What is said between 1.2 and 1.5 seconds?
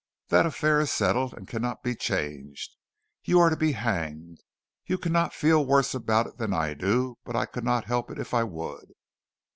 and